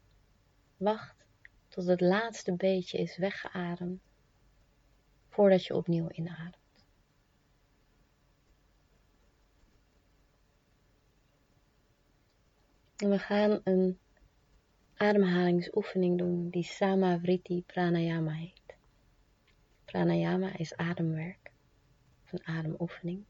[0.76, 1.26] Wacht
[1.68, 4.00] tot het laatste beetje is weggeademd
[5.28, 6.61] voordat je opnieuw inademt.
[13.02, 13.98] En we gaan een
[14.94, 18.76] ademhalingsoefening doen die Samavriti Pranayama heet.
[19.84, 21.50] Pranayama is ademwerk,
[22.30, 23.24] een ademoefening.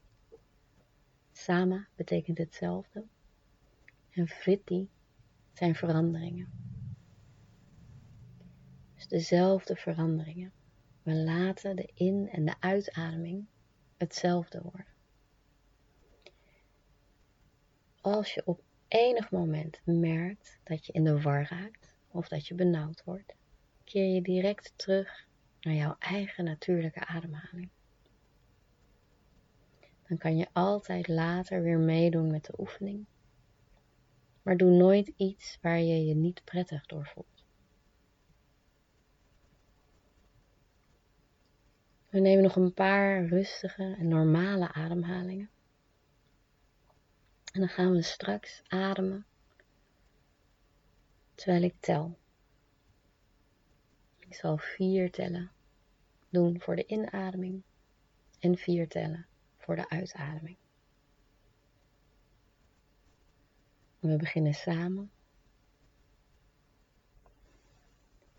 [1.31, 3.03] Sama betekent hetzelfde
[4.09, 4.89] en Vritti
[5.53, 6.51] zijn veranderingen.
[8.95, 10.51] Dus dezelfde veranderingen.
[11.03, 13.45] We laten de in- en de uitademing
[13.97, 14.93] hetzelfde worden.
[18.01, 18.61] Als je op
[18.93, 23.33] enig moment merkt dat je in de war raakt of dat je benauwd wordt,
[23.83, 25.27] keer je direct terug
[25.61, 27.69] naar jouw eigen natuurlijke ademhaling.
[30.07, 33.05] Dan kan je altijd later weer meedoen met de oefening,
[34.41, 37.45] maar doe nooit iets waar je je niet prettig door voelt.
[42.09, 45.49] We nemen nog een paar rustige en normale ademhalingen.
[47.53, 49.25] En dan gaan we straks ademen
[51.35, 52.17] terwijl ik tel.
[54.19, 55.51] Ik zal vier tellen
[56.29, 57.63] doen voor de inademing
[58.39, 59.25] en vier tellen
[59.57, 60.57] voor de uitademing.
[63.99, 65.11] We beginnen samen.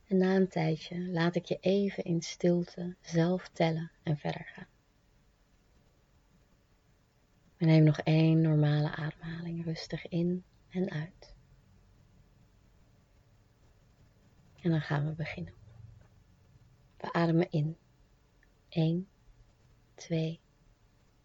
[0.07, 4.74] En na een tijdje laat ik je even in stilte zelf tellen en verder gaan.
[7.57, 11.35] We nemen nog één normale ademhaling rustig in en uit.
[14.61, 15.55] En dan gaan we beginnen.
[16.97, 17.77] We ademen in.
[18.69, 19.09] 1,
[19.95, 20.41] 2,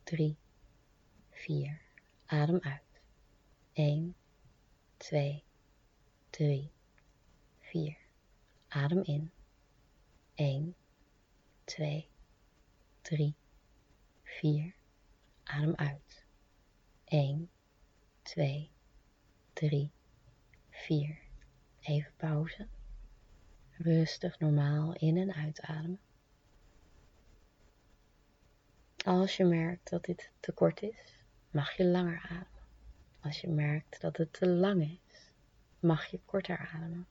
[0.03, 0.37] 3,
[1.29, 1.81] 4.
[2.25, 3.01] Adem uit.
[3.73, 4.15] 1,
[4.97, 5.43] 2,
[6.29, 6.71] 3,
[7.59, 7.97] 4.
[8.67, 9.31] Adem in.
[10.33, 10.75] 1,
[11.63, 12.09] 2,
[13.01, 13.35] 3,
[14.23, 14.73] 4.
[15.43, 16.18] Adem uit.
[17.09, 17.49] 1,
[18.21, 18.69] 2,
[19.53, 19.91] 3,
[20.69, 21.17] 4.
[21.81, 22.67] Even pauze.
[23.77, 25.99] Rustig normaal in- en uitademen.
[29.05, 32.47] Als je merkt dat dit te kort is, mag je langer ademen.
[33.19, 35.33] Als je merkt dat het te lang is,
[35.79, 37.07] mag je korter ademen.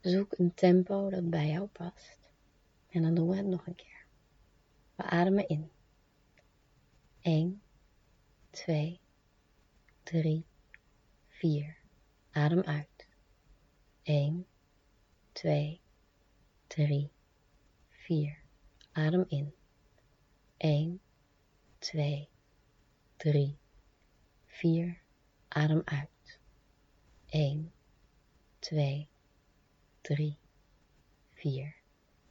[0.00, 2.18] Zoek een tempo dat bij jou past.
[2.90, 4.04] En dan doen we het nog een keer.
[4.94, 5.70] We ademen in.
[7.28, 7.60] 1,
[8.52, 9.00] 2,
[10.04, 10.44] 3,
[11.28, 11.76] 4.
[12.32, 13.06] Adem uit.
[14.02, 14.46] 1,
[15.32, 15.80] 2,
[16.68, 17.10] 3,
[17.90, 18.38] 4.
[18.92, 19.52] Adem in.
[20.56, 21.00] 1,
[21.78, 22.28] 2,
[23.16, 23.58] 3,
[24.46, 25.00] 4.
[25.48, 26.38] Adem uit.
[27.26, 27.72] 1,
[28.58, 29.08] 2,
[30.00, 30.38] 3,
[31.34, 31.74] 4.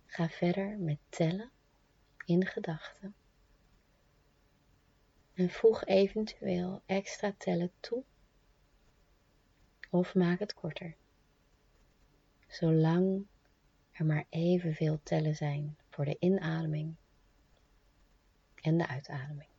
[0.06, 1.52] Ga verder met tellen
[2.26, 3.16] in gedachten.
[5.38, 8.04] En voeg eventueel extra tellen toe
[9.90, 10.96] of maak het korter.
[12.48, 13.26] Zolang
[13.92, 16.96] er maar evenveel tellen zijn voor de inademing
[18.62, 19.50] en de uitademing.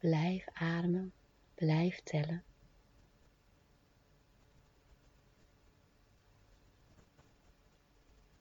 [0.00, 1.12] Blijf ademen,
[1.54, 2.42] blijf tellen.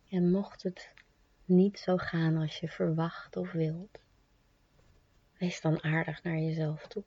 [0.09, 0.93] En mocht het
[1.45, 3.99] niet zo gaan als je verwacht of wilt,
[5.37, 7.03] wees dan aardig naar jezelf toe.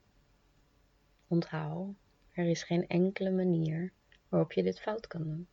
[1.27, 1.95] Onthoud,
[2.31, 3.91] er is geen enkele manier
[4.29, 5.47] waarop je dit fout kan doen.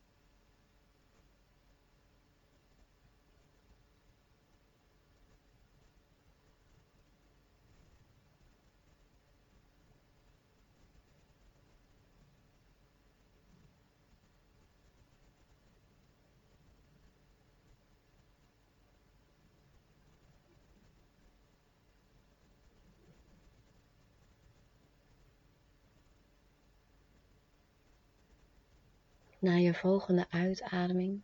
[29.41, 31.23] Na je volgende uitademing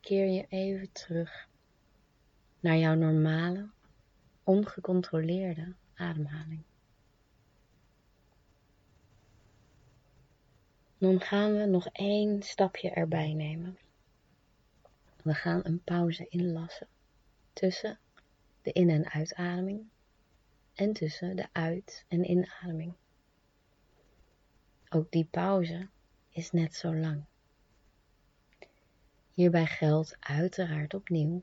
[0.00, 1.48] keer je even terug
[2.60, 3.68] naar jouw normale,
[4.44, 6.62] ongecontroleerde ademhaling.
[10.98, 13.78] Dan gaan we nog één stapje erbij nemen.
[15.22, 16.88] We gaan een pauze inlassen
[17.52, 17.98] tussen
[18.62, 19.88] de in- en uitademing
[20.74, 22.94] en tussen de uit- en inademing.
[24.88, 25.88] Ook die pauze
[26.30, 27.24] is net zo lang.
[29.34, 31.42] Hierbij geldt uiteraard opnieuw,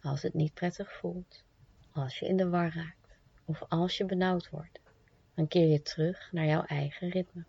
[0.00, 1.44] als het niet prettig voelt,
[1.92, 4.80] als je in de war raakt of als je benauwd wordt,
[5.34, 7.44] dan keer je terug naar jouw eigen ritme.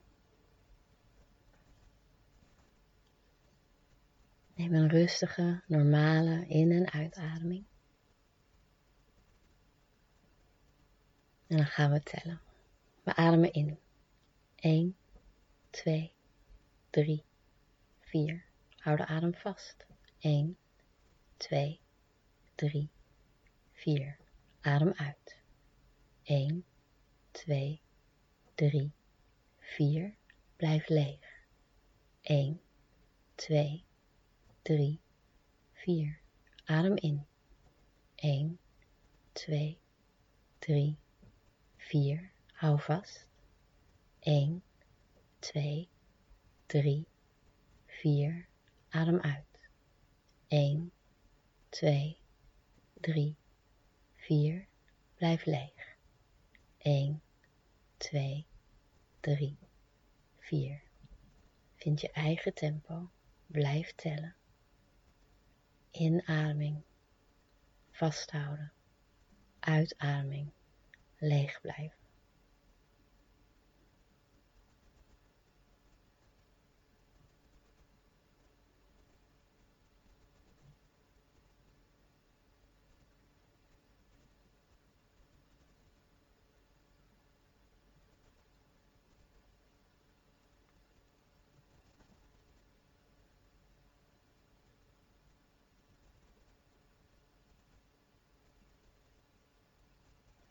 [4.55, 7.63] Neem een rustige, normale in- en uitademing.
[11.47, 12.41] En dan gaan we tellen.
[13.03, 13.79] We ademen in.
[14.55, 14.95] 1,
[15.69, 16.13] 2,
[16.89, 17.23] 3,
[17.99, 18.44] 4.
[18.85, 19.85] Hou de adem vast.
[20.19, 20.57] 1,
[21.37, 21.79] 2,
[22.55, 22.89] 3,
[23.73, 24.17] 4.
[24.61, 25.37] Adem uit.
[26.23, 26.63] 1,
[27.31, 27.81] 2,
[28.55, 28.91] 3,
[29.59, 30.15] 4.
[30.55, 31.19] Blijf leeg.
[32.21, 32.61] 1,
[33.35, 33.83] 2,
[34.61, 34.99] 3,
[35.73, 36.19] 4.
[36.65, 37.25] Adem in.
[38.15, 38.59] 1,
[39.33, 39.77] 2,
[40.59, 40.97] 3,
[41.77, 42.31] 4.
[42.53, 43.27] Hou vast.
[44.19, 44.61] 1,
[45.39, 45.89] 2,
[46.67, 47.05] 3,
[47.87, 48.53] 4.
[48.95, 49.59] Adem uit.
[50.47, 50.91] 1,
[51.69, 52.17] 2,
[52.93, 53.35] 3,
[54.15, 54.67] 4.
[55.15, 55.95] Blijf leeg.
[56.77, 57.21] 1,
[57.97, 58.45] 2,
[59.19, 59.57] 3,
[60.39, 60.81] 4.
[61.75, 63.09] Vind je eigen tempo.
[63.45, 64.35] Blijf tellen.
[65.91, 66.81] Inademing.
[67.91, 68.71] Vasthouden.
[69.59, 70.51] Uitademing.
[71.17, 72.04] Leeg blijven.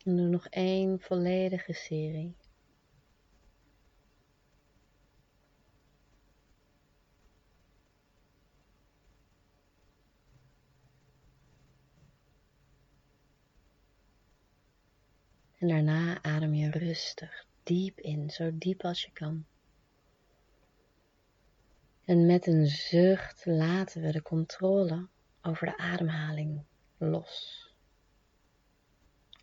[0.05, 2.35] En doe nog één volledige serie.
[15.59, 19.45] En daarna adem je rustig diep in, zo diep als je kan.
[22.03, 25.07] En met een zucht laten we de controle
[25.41, 26.63] over de ademhaling
[26.97, 27.64] los.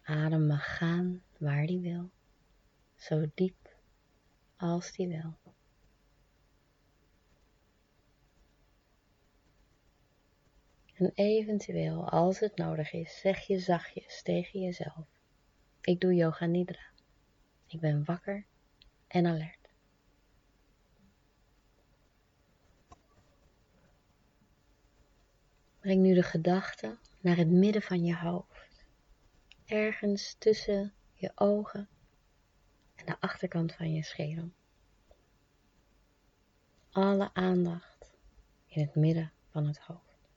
[0.02, 2.10] Adem mag gaan waar die wil,
[2.96, 3.76] zo diep
[4.56, 5.34] als die wil.
[10.94, 15.06] En eventueel, als het nodig is, zeg je zachtjes tegen jezelf:
[15.80, 16.90] Ik doe yoga nidra.
[17.66, 18.44] Ik ben wakker
[19.06, 19.68] en alert.
[25.80, 28.71] Breng nu de gedachte naar het midden van je hoofd,
[29.72, 31.88] ergens tussen je ogen
[32.94, 34.50] en de achterkant van je schedel.
[36.90, 38.10] Alle aandacht
[38.66, 40.30] in het midden van het hoofd.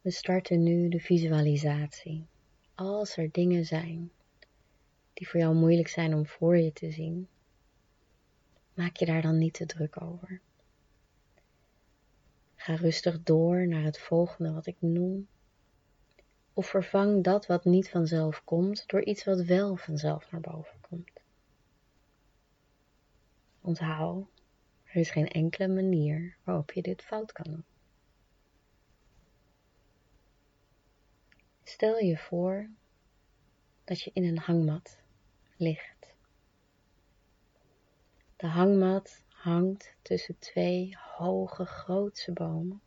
[0.00, 2.26] We starten nu de visualisatie.
[2.74, 4.10] Als er dingen zijn
[5.12, 7.28] die voor jou moeilijk zijn om voor je te zien,
[8.74, 10.40] maak je daar dan niet te druk over.
[12.58, 15.28] Ga rustig door naar het volgende wat ik noem.
[16.52, 21.20] Of vervang dat wat niet vanzelf komt door iets wat wel vanzelf naar boven komt.
[23.60, 24.26] Onthoud,
[24.84, 27.64] er is geen enkele manier waarop je dit fout kan doen.
[31.64, 32.68] Stel je voor
[33.84, 34.98] dat je in een hangmat
[35.56, 36.14] ligt.
[38.36, 42.80] De hangmat hangt tussen twee hoge, grootse bomen.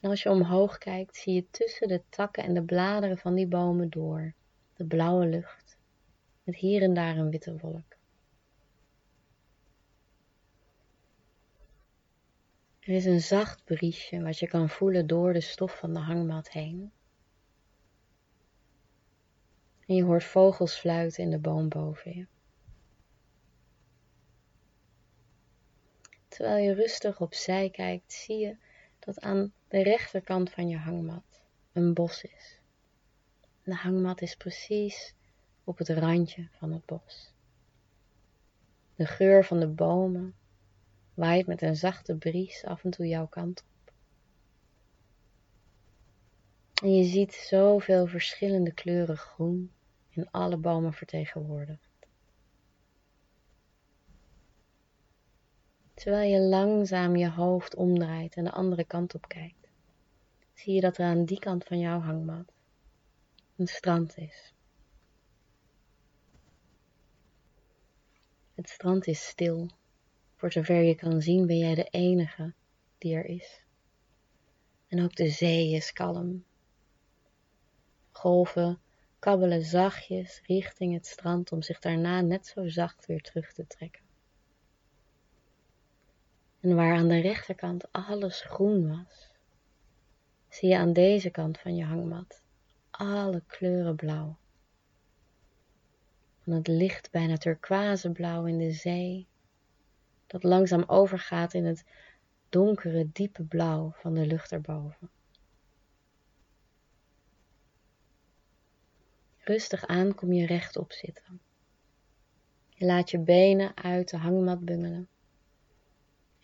[0.00, 3.46] En als je omhoog kijkt, zie je tussen de takken en de bladeren van die
[3.46, 4.34] bomen door
[4.76, 5.78] de blauwe lucht,
[6.42, 7.96] met hier en daar een witte wolk.
[12.80, 16.50] Er is een zacht briesje wat je kan voelen door de stof van de hangmat
[16.50, 16.92] heen.
[19.86, 22.26] En je hoort vogels fluiten in de boom boven je.
[26.36, 28.56] Terwijl je rustig opzij kijkt, zie je
[28.98, 32.58] dat aan de rechterkant van je hangmat een bos is.
[33.62, 35.14] De hangmat is precies
[35.64, 37.32] op het randje van het bos.
[38.94, 40.34] De geur van de bomen
[41.14, 43.92] waait met een zachte bries af en toe jouw kant op.
[46.82, 49.72] En je ziet zoveel verschillende kleuren groen
[50.08, 51.85] in alle bomen vertegenwoordigd.
[55.96, 59.68] Terwijl je langzaam je hoofd omdraait en de andere kant op kijkt,
[60.54, 62.52] zie je dat er aan die kant van jouw hangmat
[63.56, 64.54] een strand is.
[68.54, 69.70] Het strand is stil.
[70.34, 72.52] Voor zover je kan zien ben jij de enige
[72.98, 73.64] die er is.
[74.88, 76.44] En ook de zee is kalm.
[78.10, 78.80] Golven
[79.18, 84.05] kabbelen zachtjes richting het strand om zich daarna net zo zacht weer terug te trekken.
[86.66, 89.30] En waar aan de rechterkant alles groen was,
[90.48, 92.42] zie je aan deze kant van je hangmat
[92.90, 94.36] alle kleuren blauw.
[96.42, 99.26] Van het licht bijna turquoise blauw in de zee,
[100.26, 101.84] dat langzaam overgaat in het
[102.48, 105.10] donkere, diepe blauw van de lucht erboven.
[109.38, 111.40] Rustig aan kom je rechtop zitten.
[112.68, 115.08] Je laat je benen uit de hangmat bungelen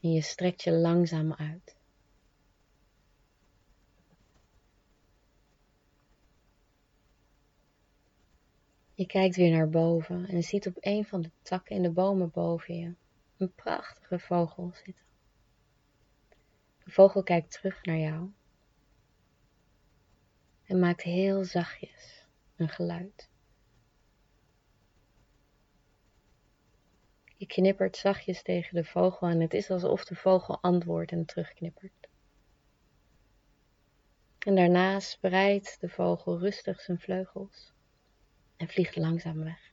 [0.02, 1.76] en je strekt je langzaam uit.
[8.94, 12.30] Je kijkt weer naar boven en ziet op een van de takken in de bomen
[12.30, 12.94] boven je
[13.36, 15.04] een prachtige vogel zitten.
[16.84, 18.30] De vogel kijkt terug naar jou
[20.64, 22.26] en maakt heel zachtjes
[22.56, 23.31] een geluid.
[27.42, 32.08] Je knippert zachtjes tegen de vogel en het is alsof de vogel antwoordt en terugknippert.
[34.38, 37.72] En daarna spreidt de vogel rustig zijn vleugels
[38.56, 39.72] en vliegt langzaam weg.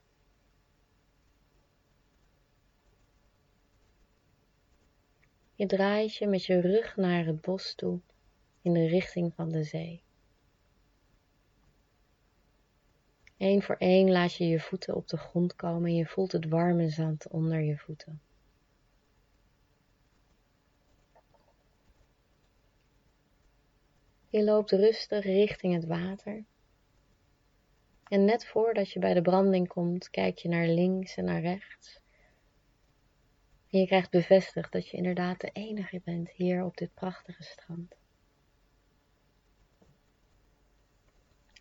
[5.54, 8.00] Je draait je met je rug naar het bos toe
[8.62, 10.02] in de richting van de zee.
[13.40, 16.48] Eén voor één laat je je voeten op de grond komen en je voelt het
[16.48, 18.20] warme zand onder je voeten.
[24.28, 26.44] Je loopt rustig richting het water.
[28.08, 32.00] En net voordat je bij de branding komt, kijk je naar links en naar rechts.
[33.70, 37.99] En je krijgt bevestigd dat je inderdaad de enige bent hier op dit prachtige strand.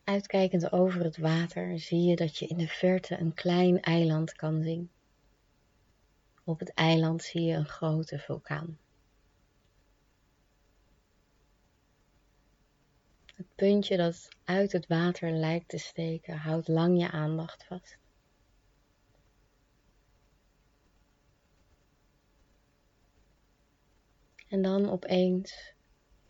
[0.09, 4.61] Uitkijkend over het water zie je dat je in de verte een klein eiland kan
[4.61, 4.89] zien.
[6.43, 8.77] Op het eiland zie je een grote vulkaan.
[13.35, 17.97] Het puntje dat uit het water lijkt te steken houdt lang je aandacht vast.
[24.47, 25.73] En dan opeens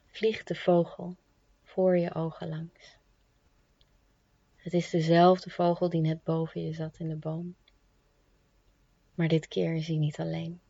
[0.06, 1.16] vliegt de vogel
[1.64, 2.99] voor je ogen langs.
[4.60, 7.55] Het is dezelfde vogel die net boven je zat in de boom.
[9.14, 10.62] Maar dit keer is hij niet alleen.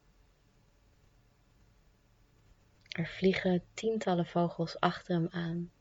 [2.89, 5.71] Er vliegen tientallen vogels achter hem aan.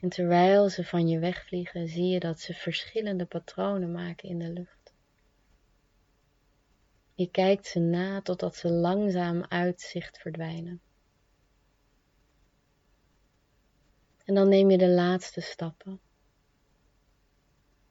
[0.00, 4.50] En terwijl ze van je wegvliegen, zie je dat ze verschillende patronen maken in de
[4.50, 4.92] lucht.
[7.14, 10.80] Je kijkt ze na totdat ze langzaam uit zicht verdwijnen.
[14.26, 16.00] En dan neem je de laatste stappen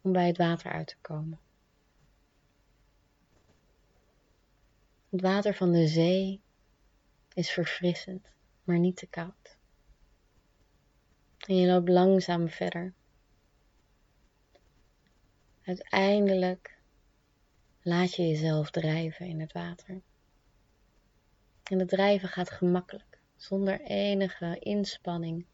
[0.02, 1.40] om bij het water uit te komen.
[5.10, 6.42] Het water van de zee
[7.34, 8.28] is verfrissend,
[8.64, 9.58] maar niet te koud.
[11.38, 12.94] En je loopt langzaam verder.
[15.64, 16.78] Uiteindelijk
[17.82, 20.02] laat je jezelf drijven in het water.
[21.64, 25.46] En het drijven gaat gemakkelijk, zonder enige inspanning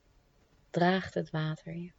[0.71, 1.91] draagt het water je.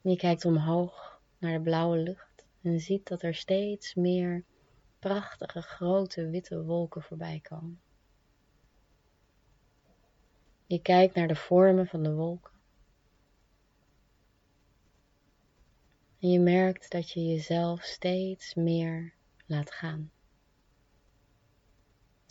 [0.00, 4.44] Je kijkt omhoog naar de blauwe lucht en ziet dat er steeds meer
[4.98, 7.80] prachtige grote witte wolken voorbij komen.
[10.66, 12.52] Je kijkt naar de vormen van de wolken.
[16.20, 19.12] En je merkt dat je jezelf steeds meer
[19.46, 20.10] laat gaan.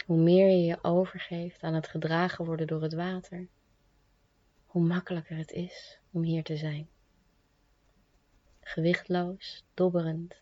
[0.05, 3.47] Hoe meer je je overgeeft aan het gedragen worden door het water,
[4.77, 6.89] hoe makkelijker het is om hier te zijn.
[8.61, 10.35] Gewichtloos, dobberend,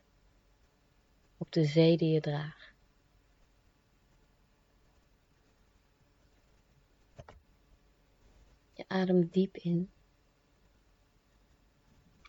[1.38, 2.73] op de zee die je draagt.
[8.73, 9.91] Je ademt diep in.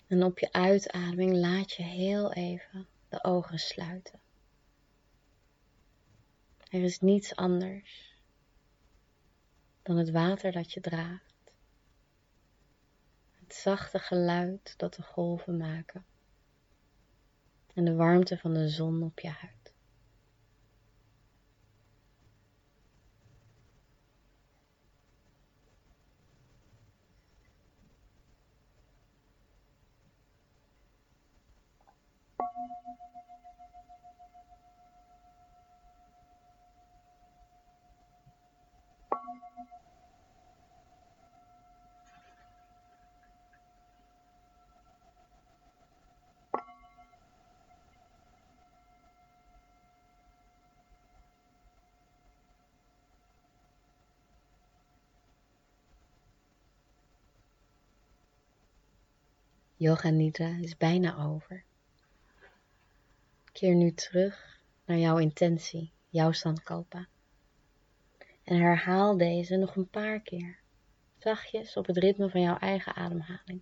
[0.07, 4.21] En op je uitademing laat je heel even de ogen sluiten.
[6.69, 8.15] Er is niets anders
[9.83, 11.26] dan het water dat je draagt
[13.47, 16.05] Het zachte geluid dat de golven maken.
[17.75, 19.56] En de warmte van de zon op je huid.
[59.87, 61.65] Yoga Nidra is bijna over.
[63.53, 67.07] Keer nu terug naar jouw intentie, jouw Sankalpa.
[68.45, 70.59] En herhaal deze nog een paar keer,
[71.19, 73.61] zachtjes op het ritme van jouw eigen ademhaling.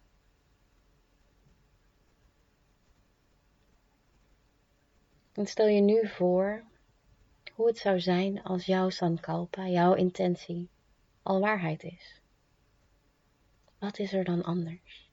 [5.32, 6.64] En stel je nu voor
[7.52, 10.68] hoe het zou zijn als jouw Sankalpa, jouw intentie,
[11.22, 12.20] al waarheid is.
[13.78, 15.03] Wat is er dan anders?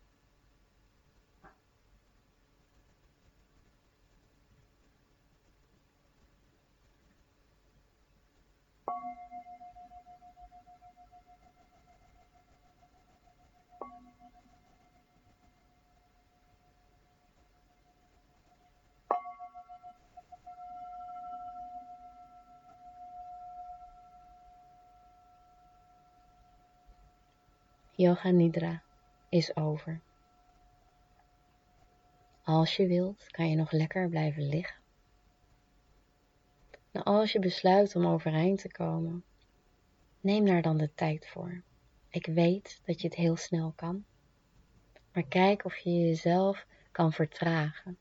[28.02, 28.84] Yoga Nidra
[29.30, 30.02] is over.
[32.43, 34.76] Als je wilt, kan je nog lekker blijven liggen.
[36.91, 39.24] Nou, als je besluit om overeind te komen,
[40.22, 41.62] neem daar dan de tijd voor.
[42.10, 44.06] Ik weet dat je het heel snel kan,
[45.14, 47.97] maar kijk of je jezelf kan vertragen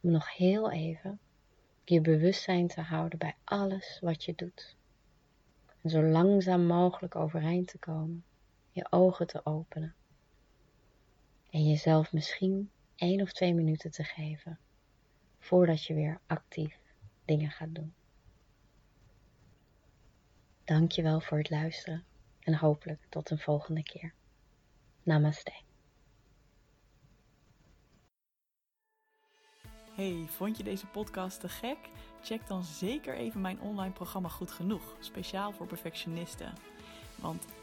[0.00, 1.20] om nog heel even
[1.84, 4.76] je bewustzijn te houden bij alles wat je doet.
[5.82, 8.24] En zo langzaam mogelijk overeind te komen
[8.74, 9.94] je ogen te openen
[11.50, 14.58] en jezelf misschien één of twee minuten te geven
[15.38, 16.78] voordat je weer actief
[17.24, 17.94] dingen gaat doen.
[20.64, 22.04] Dankjewel voor het luisteren
[22.40, 24.14] en hopelijk tot een volgende keer.
[25.02, 25.52] Namaste.
[29.94, 31.78] Hey, vond je deze podcast te gek?
[32.22, 36.52] Check dan zeker even mijn online programma Goed Genoeg, speciaal voor perfectionisten.
[37.20, 37.46] Want